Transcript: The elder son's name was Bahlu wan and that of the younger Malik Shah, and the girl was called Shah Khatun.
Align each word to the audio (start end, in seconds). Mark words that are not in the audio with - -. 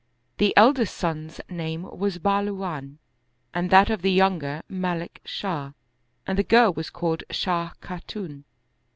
The 0.39 0.57
elder 0.57 0.87
son's 0.87 1.39
name 1.47 1.83
was 1.83 2.17
Bahlu 2.17 2.55
wan 2.55 2.97
and 3.53 3.69
that 3.69 3.91
of 3.91 4.01
the 4.01 4.11
younger 4.11 4.63
Malik 4.67 5.21
Shah, 5.25 5.73
and 6.25 6.39
the 6.39 6.43
girl 6.43 6.73
was 6.73 6.89
called 6.89 7.23
Shah 7.29 7.73
Khatun. 7.83 8.45